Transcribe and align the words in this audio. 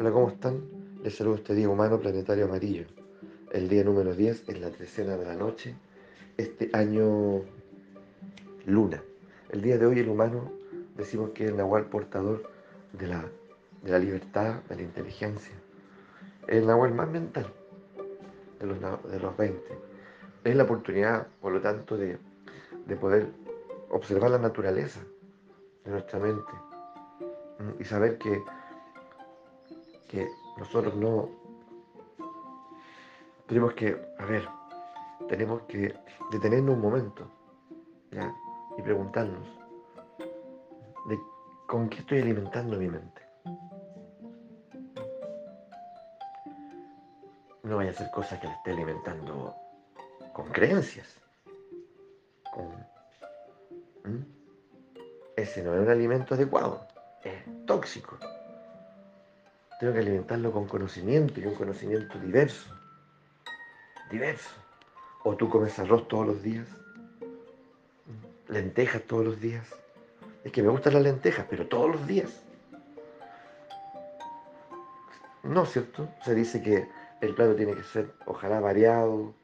Hola, 0.00 0.12
¿cómo 0.12 0.28
están? 0.28 0.62
Les 1.02 1.16
saludo 1.16 1.34
este 1.34 1.56
día 1.56 1.68
humano 1.68 1.98
planetario 1.98 2.44
amarillo. 2.44 2.84
El 3.50 3.68
día 3.68 3.82
número 3.82 4.14
10 4.14 4.48
es 4.48 4.60
la 4.60 4.70
trecena 4.70 5.16
de 5.16 5.24
la 5.24 5.34
noche, 5.34 5.74
este 6.36 6.70
año 6.72 7.42
luna. 8.64 9.02
El 9.50 9.60
día 9.60 9.76
de 9.76 9.86
hoy 9.86 9.98
el 9.98 10.08
humano 10.08 10.52
decimos 10.96 11.30
que 11.30 11.46
es 11.46 11.50
el 11.50 11.56
nahual 11.56 11.86
portador 11.86 12.48
de 12.92 13.08
la, 13.08 13.24
de 13.82 13.90
la 13.90 13.98
libertad, 13.98 14.62
de 14.68 14.76
la 14.76 14.82
inteligencia. 14.82 15.56
El 16.46 16.68
nahual 16.68 16.94
más 16.94 17.10
mental 17.10 17.52
de 18.60 18.66
los, 18.66 18.78
de 18.80 19.18
los 19.18 19.36
20. 19.36 19.60
Es 20.44 20.54
la 20.54 20.62
oportunidad, 20.62 21.26
por 21.40 21.52
lo 21.52 21.60
tanto, 21.60 21.96
de, 21.96 22.18
de 22.86 22.94
poder 22.94 23.32
observar 23.90 24.30
la 24.30 24.38
naturaleza 24.38 25.00
de 25.84 25.90
nuestra 25.90 26.20
mente 26.20 26.52
y 27.80 27.84
saber 27.84 28.16
que 28.18 28.40
que 30.08 30.28
nosotros 30.56 30.96
no 30.96 31.28
tenemos 33.46 33.74
que, 33.74 33.96
a 34.18 34.24
ver, 34.24 34.48
tenemos 35.28 35.62
que 35.62 35.94
detenernos 36.30 36.74
un 36.74 36.80
momento 36.82 37.30
y 38.76 38.82
preguntarnos 38.82 39.46
de 41.08 41.18
con 41.66 41.88
qué 41.88 41.98
estoy 41.98 42.20
alimentando 42.20 42.76
mi 42.78 42.88
mente. 42.88 43.22
No 47.62 47.76
vaya 47.76 47.90
a 47.90 47.94
ser 47.94 48.10
cosas 48.10 48.40
que 48.40 48.46
le 48.46 48.52
esté 48.54 48.70
alimentando 48.72 49.54
con 50.32 50.48
creencias. 50.48 51.20
Ese 55.36 55.62
no 55.62 55.74
es 55.74 55.80
un 55.80 55.88
alimento 55.88 56.34
adecuado, 56.34 56.86
es 57.22 57.44
tóxico. 57.66 58.18
Tengo 59.78 59.92
que 59.92 60.00
alimentarlo 60.00 60.50
con 60.50 60.66
conocimiento 60.66 61.40
y 61.40 61.46
un 61.46 61.54
conocimiento 61.54 62.18
diverso. 62.18 62.74
Diverso. 64.10 64.50
O 65.22 65.36
tú 65.36 65.48
comes 65.48 65.78
arroz 65.78 66.08
todos 66.08 66.26
los 66.26 66.42
días, 66.42 66.66
lentejas 68.48 69.02
todos 69.02 69.24
los 69.24 69.40
días. 69.40 69.66
Es 70.42 70.52
que 70.52 70.62
me 70.62 70.68
gustan 70.68 70.94
las 70.94 71.02
lentejas, 71.02 71.46
pero 71.48 71.66
todos 71.66 71.90
los 71.90 72.06
días. 72.06 72.42
No, 75.42 75.64
¿cierto? 75.66 76.08
Se 76.24 76.34
dice 76.34 76.62
que 76.62 76.88
el 77.20 77.34
plato 77.34 77.54
tiene 77.54 77.74
que 77.74 77.82
ser, 77.82 78.12
ojalá, 78.26 78.60
variado, 78.60 79.34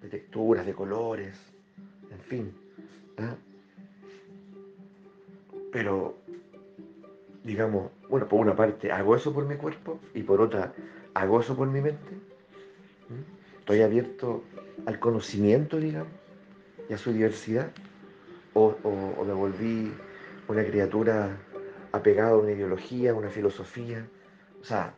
de 0.00 0.08
texturas, 0.08 0.66
de 0.66 0.74
colores, 0.74 1.36
en 2.10 2.20
fin. 2.20 2.54
¿ah? 3.18 3.34
Pero 5.72 6.16
digamos, 7.44 7.90
bueno, 8.08 8.28
por 8.28 8.40
una 8.40 8.54
parte 8.54 8.92
hago 8.92 9.16
eso 9.16 9.32
por 9.32 9.46
mi 9.46 9.56
cuerpo 9.56 9.98
y 10.14 10.22
por 10.22 10.40
otra 10.40 10.72
hago 11.14 11.40
eso 11.40 11.56
por 11.56 11.68
mi 11.68 11.80
mente. 11.80 12.18
Estoy 13.58 13.82
abierto 13.82 14.42
al 14.86 14.98
conocimiento, 14.98 15.78
digamos, 15.78 16.12
y 16.88 16.92
a 16.92 16.98
su 16.98 17.12
diversidad. 17.12 17.70
O, 18.54 18.74
me 19.24 19.32
volví 19.32 19.92
una 20.48 20.64
criatura 20.64 21.36
apegada 21.92 22.30
a 22.30 22.36
una 22.36 22.50
ideología, 22.52 23.12
a 23.12 23.14
una 23.14 23.30
filosofía. 23.30 24.06
O 24.60 24.64
sea, 24.64 24.94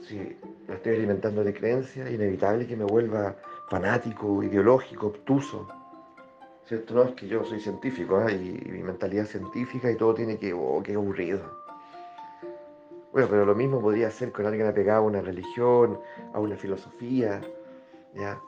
si 0.00 0.36
la 0.66 0.74
estoy 0.76 0.94
alimentando 0.94 1.44
de 1.44 1.52
creencias, 1.52 2.08
es 2.08 2.14
inevitable 2.14 2.66
que 2.66 2.76
me 2.76 2.84
vuelva 2.84 3.36
fanático, 3.68 4.42
ideológico, 4.42 5.08
obtuso. 5.08 5.68
¿Cierto? 6.66 6.94
No, 6.94 7.04
es 7.04 7.14
que 7.14 7.28
yo 7.28 7.44
soy 7.44 7.60
científico 7.60 8.20
¿eh? 8.28 8.34
y, 8.34 8.70
mi 8.70 8.82
mentalidad 8.82 9.26
científica 9.26 9.90
y 9.90 9.96
todo 9.96 10.14
tiene 10.14 10.38
que, 10.38 10.52
oh, 10.52 10.82
qué 10.82 10.94
aburrido. 10.94 11.40
Bueno, 13.12 13.28
pero 13.30 13.46
lo 13.46 13.54
mismo 13.54 13.80
podría 13.80 14.10
ser 14.10 14.32
con 14.32 14.46
alguien 14.46 14.66
apegado 14.66 15.00
a 15.00 15.06
una 15.06 15.22
religión, 15.22 15.98
a 16.34 16.40
una 16.40 16.56
filosofía, 16.56 17.40
¿ya? 18.14 18.38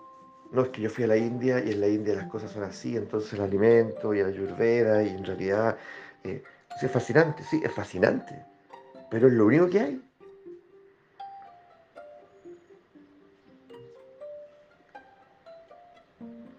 No 0.53 0.63
es 0.63 0.69
que 0.71 0.83
yo 0.83 0.91
fui 0.91 1.05
a 1.05 1.07
la 1.07 1.17
India 1.17 1.63
y 1.65 1.73
en 1.73 1.81
la 1.81 1.89
India 1.89 2.15
las 2.15 2.29
cosas 2.29 2.51
son 2.51 2.65
así, 2.65 2.97
entonces 2.97 3.33
el 3.35 3.43
alimento 3.43 4.15
y 4.15 4.23
la 4.23 4.29
ayurveda 4.29 5.03
y 5.03 5.09
en 5.09 5.25
realidad 5.25 5.77
eh, 6.25 6.43
es 6.83 6.91
fascinante, 6.91 7.43
sí, 7.45 7.61
es 7.63 7.73
fascinante, 7.73 8.45
pero 9.11 9.29
es 9.29 9.35
lo 9.35 9.47
único 9.47 9.69
que 9.69 9.81
hay. 9.81 10.08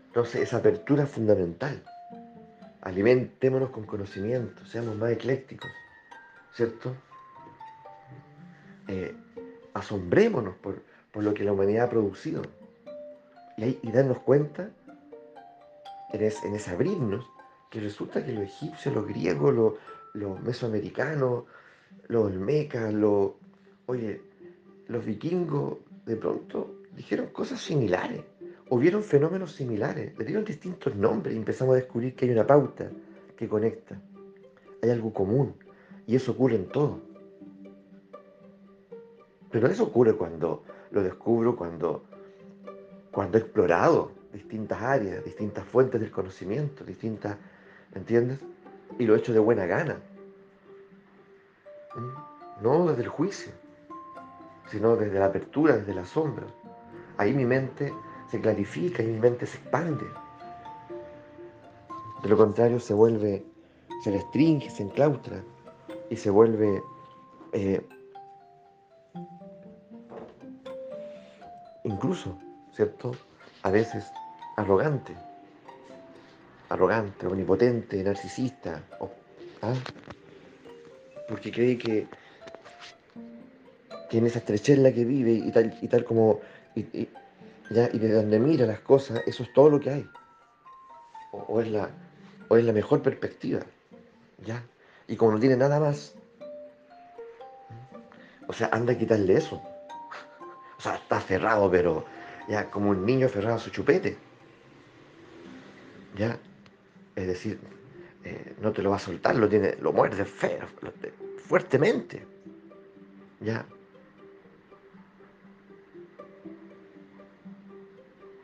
Entonces, 0.10 0.42
esa 0.42 0.58
apertura 0.58 1.04
es 1.04 1.10
fundamental. 1.12 1.84
Alimentémonos 2.82 3.70
con 3.70 3.86
conocimiento, 3.86 4.66
seamos 4.66 4.96
más 4.96 5.12
eclécticos, 5.12 5.70
¿cierto? 6.52 6.96
Eh, 8.88 9.16
asombrémonos 9.76 10.56
por, 10.56 10.82
lo 11.14 11.34
que 11.36 11.44
la 11.44 11.52
humanidad 11.52 11.86
ha 11.86 11.90
producido 11.90 12.42
y, 13.58 13.92
darnos 13.92 14.18
cuenta 14.20 14.72
en, 16.12 16.24
ese 16.24 16.72
abrirnos 16.72 17.30
que 17.70 17.80
resulta 17.80 18.26
que 18.26 18.32
los 18.32 18.46
egipcios, 18.46 18.96
los 18.96 19.06
griegos, 19.06 19.78
los, 20.14 20.42
mesoamericanos, 20.42 21.44
los 22.08 22.26
olmecas, 22.26 22.96
oye, 23.86 24.24
los 24.88 25.06
vikingos, 25.06 25.78
de 26.06 26.16
pronto 26.16 26.78
dijeron 26.96 27.28
cosas 27.28 27.62
similares 27.62 28.24
hubieron 28.70 29.04
fenómenos 29.04 29.54
similares, 29.54 30.18
le 30.18 30.26
dieron 30.26 30.46
distintos 30.46 30.96
nombres 30.96 31.34
y 31.34 31.38
empezamos 31.38 31.74
a 31.74 31.78
descubrir 31.78 32.16
que 32.16 32.26
hay 32.26 32.32
una 32.32 32.46
pauta 32.46 32.90
que 33.36 33.48
conecta, 33.48 34.00
hay 34.82 34.90
algo 34.92 35.12
común 35.14 35.56
y 36.06 36.16
eso 36.16 36.32
ocurre 36.32 36.56
en 36.56 36.68
todo. 36.68 37.00
Pero 39.52 39.68
eso 39.68 39.84
ocurre 39.86 40.14
cuando 40.14 40.64
lo 40.92 41.02
descubro, 41.02 41.56
cuando, 41.56 42.04
cuando 43.12 43.38
he 43.38 43.42
explorado 43.42 44.12
distintas 44.32 44.80
áreas, 44.82 45.26
distintas 45.26 45.66
fuentes 45.66 46.00
del 46.00 46.12
conocimiento, 46.12 46.84
distintas, 46.84 47.38
¿entiendes? 47.96 48.40
Y 49.00 49.06
lo 49.06 49.16
he 49.16 49.20
hecho 49.20 49.34
de 49.34 49.40
buena 49.40 49.66
gana. 49.66 49.98
No 52.62 52.88
desde 52.88 53.04
el 53.04 53.10
juicio, 53.10 53.52
sino 54.70 54.96
desde 54.96 55.18
la 55.18 55.26
apertura, 55.26 55.78
desde 55.78 55.96
la 55.96 56.06
sombra. 56.06 56.46
Ahí 57.18 57.34
mi 57.34 57.46
mente 57.46 57.92
se 58.30 58.40
clarifica 58.40 59.04
y 59.04 59.08
mi 59.08 59.20
mente 59.20 59.46
se 59.46 59.58
expande. 59.58 60.06
De 62.22 62.30
lo 62.30 62.38
contrario, 62.38 62.80
se 62.80 62.94
vuelve, 62.94 63.46
se 64.04 64.12
restringe, 64.12 64.70
se 64.70 64.84
enclaustra 64.84 65.44
y 66.10 66.16
se 66.16 66.30
vuelve 66.30 66.82
eh, 67.54 67.82
incluso, 71.84 72.38
¿cierto? 72.76 73.12
A 73.64 73.72
veces 73.72 74.06
arrogante, 74.58 75.16
arrogante, 76.70 77.28
omnipotente, 77.28 78.04
narcisista, 78.04 78.84
¿ah? 79.62 79.74
porque 81.28 81.52
cree 81.52 81.78
que, 81.78 82.08
que 84.10 84.18
en 84.18 84.26
esa 84.28 84.40
estrechez 84.40 84.78
la 84.80 84.92
que 84.92 85.06
vive 85.06 85.32
y 85.32 85.52
tal, 85.52 85.78
y 85.82 85.88
tal 85.88 86.04
como 86.04 86.42
de 87.70 88.12
donde 88.14 88.40
mira 88.40 88.66
las 88.66 88.80
cosas, 88.80 89.22
eso 89.28 89.44
es 89.44 89.54
todo 89.54 89.70
lo 89.70 89.80
que 89.80 89.90
hay. 89.92 90.10
O, 91.32 91.62
es, 91.62 91.68
la, 91.70 91.90
o 92.48 92.58
es 92.58 92.66
la 92.66 92.74
mejor 92.74 93.02
perspectiva. 93.02 93.62
¿ya? 94.46 94.64
Y 95.08 95.16
como 95.16 95.34
no 95.34 95.40
tiene 95.40 95.56
nada 95.56 95.80
más, 95.80 96.16
o 98.48 98.54
sea, 98.54 98.70
anda 98.72 98.94
a 98.94 98.98
quitarle 98.98 99.36
eso. 99.36 99.62
O 100.78 100.82
sea, 100.82 100.96
está 100.96 101.18
aferrado, 101.18 101.70
pero 101.70 102.06
ya 102.48 102.70
como 102.72 102.90
un 102.90 103.06
niño 103.06 103.28
aferrado 103.28 103.58
a 103.58 103.60
su 103.60 103.70
chupete. 103.70 104.18
¿Ya? 106.18 106.40
Es 107.16 107.28
decir, 107.28 107.60
eh, 108.24 108.56
no 108.60 108.72
te 108.72 108.82
lo 108.82 108.90
va 108.90 108.96
a 108.96 109.00
soltar, 109.00 109.36
lo, 109.36 109.48
tiene, 109.48 109.76
lo 109.80 109.94
muerde 109.94 110.26
feo, 110.26 110.66
fuertemente. 111.38 112.26
¿Ya? 113.42 113.66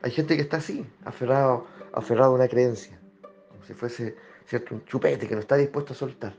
Hay 0.05 0.11
gente 0.11 0.35
que 0.35 0.43
está 0.43 0.57
así, 0.57 0.85
aferrado, 1.03 1.65
aferrado 1.91 2.33
a 2.33 2.35
una 2.35 2.47
creencia, 2.47 2.95
como 3.49 3.63
si 3.63 3.73
fuese 3.73 4.15
¿cierto? 4.45 4.75
un 4.75 4.85
chupete 4.85 5.27
que 5.27 5.33
no 5.33 5.41
está 5.41 5.57
dispuesto 5.57 5.93
a 5.93 5.95
soltar. 5.95 6.35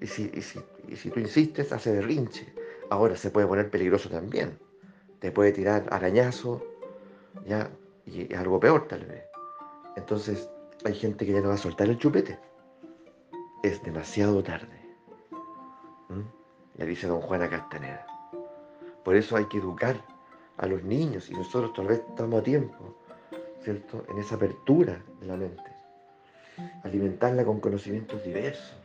Y 0.00 0.06
si, 0.06 0.30
si, 0.40 1.10
tú 1.10 1.18
insistes, 1.18 1.72
hace 1.72 1.90
berrinche. 1.90 2.46
Ahora 2.90 3.16
se 3.16 3.32
puede 3.32 3.48
poner 3.48 3.68
peligroso 3.70 4.08
también. 4.08 4.56
Te 5.18 5.32
puede 5.32 5.50
tirar 5.50 5.88
arañazo, 5.90 6.64
ya, 7.44 7.72
y 8.06 8.32
algo 8.32 8.60
peor 8.60 8.86
tal 8.86 9.04
vez. 9.06 9.24
Entonces, 9.96 10.48
hay 10.84 10.94
gente 10.94 11.26
que 11.26 11.32
ya 11.32 11.40
no 11.40 11.48
va 11.48 11.54
a 11.54 11.58
soltar 11.58 11.88
el 11.88 11.98
chupete. 11.98 12.38
Es 13.64 13.82
demasiado 13.82 14.44
tarde. 14.44 14.80
¿Mm? 16.08 16.78
Ya 16.78 16.86
dice 16.86 17.08
don 17.08 17.20
Juana 17.20 17.50
Castaneda. 17.50 18.06
Por 19.02 19.16
eso 19.16 19.36
hay 19.36 19.46
que 19.46 19.58
educar 19.58 20.04
a 20.58 20.66
los 20.66 20.82
niños 20.82 21.30
y 21.30 21.34
nosotros 21.34 21.72
tal 21.72 21.86
vez 21.86 22.02
estamos 22.08 22.40
a 22.40 22.42
tiempo, 22.42 22.96
¿cierto? 23.62 24.04
En 24.10 24.18
esa 24.18 24.34
apertura 24.34 25.02
de 25.20 25.26
la 25.26 25.36
mente. 25.36 25.62
Alimentarla 26.82 27.44
con 27.44 27.60
conocimientos 27.60 28.22
diversos, 28.24 28.76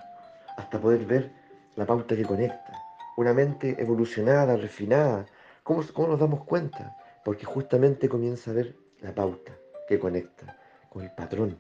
hasta 0.58 0.80
poder 0.80 1.06
ver 1.06 1.32
la 1.76 1.86
pauta 1.86 2.16
que 2.16 2.24
conecta, 2.24 2.74
una 3.18 3.34
mente 3.34 3.76
evolucionada, 3.80 4.56
refinada. 4.56 5.26
¿Cómo, 5.64 5.84
cómo 5.94 6.10
nos 6.10 6.20
damos 6.20 6.44
cuenta? 6.44 6.96
Porque 7.26 7.46
justamente 7.46 8.08
comienza 8.08 8.52
a 8.52 8.54
ver 8.54 8.76
la 9.02 9.14
pauta 9.14 9.52
que 9.88 9.98
conecta 9.98 10.58
con 10.90 11.04
el 11.04 11.12
patrón. 11.12 11.58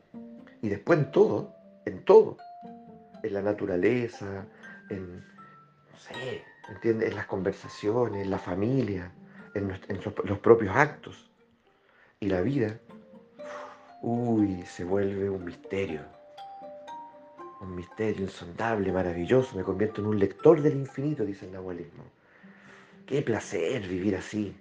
Y 0.61 0.69
después 0.69 0.99
en 0.99 1.11
todo, 1.11 1.55
en 1.85 2.05
todo, 2.05 2.37
en 3.23 3.33
la 3.33 3.41
naturaleza, 3.41 4.45
en, 4.89 5.17
no 5.17 5.97
sé, 5.97 6.43
¿entiendes? 6.69 7.09
En 7.09 7.15
las 7.15 7.25
conversaciones, 7.25 8.23
en 8.23 8.29
la 8.29 8.37
familia, 8.37 9.11
en, 9.53 9.71
en 9.87 9.99
los 10.25 10.39
propios 10.39 10.75
actos. 10.75 11.29
Y 12.19 12.27
la 12.27 12.41
vida, 12.41 12.79
uy, 14.01 14.63
se 14.65 14.83
vuelve 14.83 15.29
un 15.29 15.43
misterio 15.43 16.01
un 17.63 17.75
misterio 17.75 18.23
insondable, 18.23 18.91
maravilloso, 18.91 19.55
me 19.55 19.63
convierto 19.63 20.01
en 20.01 20.07
un 20.07 20.19
lector 20.19 20.61
del 20.61 20.73
infinito, 20.73 21.25
dice 21.25 21.45
el 21.45 21.53
nahualismo. 21.53 22.03
Qué 23.05 23.21
placer 23.21 23.87
vivir 23.87 24.15
así. 24.15 24.55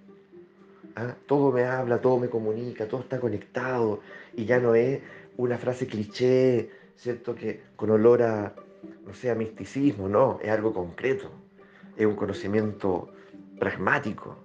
¿Ah? 0.95 1.15
Todo 1.27 1.51
me 1.51 1.65
habla, 1.65 1.99
todo 2.01 2.19
me 2.19 2.29
comunica, 2.29 2.87
todo 2.87 3.01
está 3.01 3.19
conectado 3.19 4.01
y 4.35 4.45
ya 4.45 4.59
no 4.59 4.75
es 4.75 5.01
una 5.37 5.57
frase 5.57 5.87
cliché, 5.87 6.69
¿cierto? 6.95 7.35
Que 7.35 7.61
con 7.75 7.89
olor 7.89 8.21
a, 8.21 8.53
no 9.05 9.13
sé, 9.13 9.31
a 9.31 9.35
misticismo, 9.35 10.07
no, 10.07 10.39
es 10.41 10.49
algo 10.49 10.73
concreto, 10.73 11.31
es 11.97 12.05
un 12.05 12.15
conocimiento 12.15 13.09
pragmático. 13.59 14.37